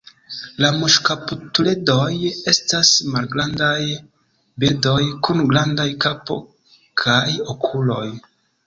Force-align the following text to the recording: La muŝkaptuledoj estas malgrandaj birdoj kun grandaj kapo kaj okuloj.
La 0.63 0.69
muŝkaptuledoj 0.77 2.07
estas 2.53 2.95
malgrandaj 3.17 3.77
birdoj 4.65 4.99
kun 5.29 5.49
grandaj 5.53 5.89
kapo 6.09 6.41
kaj 7.05 7.25
okuloj. 7.57 8.07